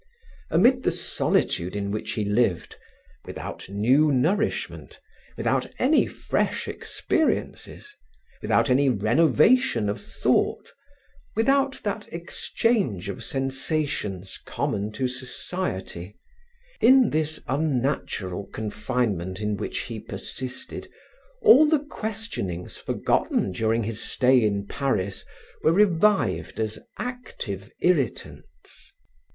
[0.49, 2.75] Amid the solitude in which he lived,
[3.23, 4.99] without new nourishment,
[5.37, 7.95] without any fresh experiences,
[8.41, 10.71] without any renovation of thought,
[11.35, 16.15] without that exchange of sensations common to society,
[16.79, 20.87] in this unnatural confinement in which he persisted,
[21.43, 25.23] all the questionings forgotten during his stay in Paris
[25.61, 28.93] were revived as active irritants.